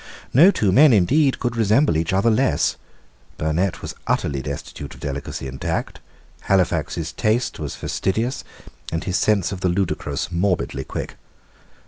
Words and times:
No 0.33 0.49
two 0.49 0.71
men, 0.71 0.93
indeed, 0.93 1.37
could 1.37 1.55
resemble 1.55 1.95
each 1.95 2.11
other 2.11 2.31
less. 2.31 2.75
Burnet 3.37 3.83
was 3.83 3.93
utterly 4.07 4.41
destitute 4.41 4.95
of 4.95 4.99
delicacy 4.99 5.47
and 5.47 5.61
tact. 5.61 5.99
Halifax's 6.45 7.11
taste 7.13 7.59
was 7.59 7.75
fastidious, 7.75 8.43
and 8.91 9.03
his 9.03 9.19
sense 9.19 9.51
of 9.51 9.59
the 9.59 9.69
ludicrous 9.69 10.31
morbidly 10.31 10.85
quick. 10.85 11.17